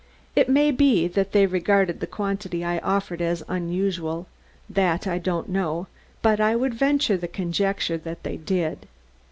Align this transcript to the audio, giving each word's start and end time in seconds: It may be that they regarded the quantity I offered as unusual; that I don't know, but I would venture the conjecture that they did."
It 0.35 0.49
may 0.49 0.71
be 0.71 1.07
that 1.09 1.31
they 1.31 1.45
regarded 1.45 1.99
the 1.99 2.07
quantity 2.07 2.65
I 2.65 2.79
offered 2.79 3.21
as 3.21 3.43
unusual; 3.47 4.25
that 4.67 5.05
I 5.05 5.19
don't 5.19 5.47
know, 5.47 5.85
but 6.23 6.39
I 6.41 6.55
would 6.55 6.73
venture 6.73 7.17
the 7.17 7.27
conjecture 7.27 7.99
that 7.99 8.23
they 8.23 8.37
did." 8.37 8.87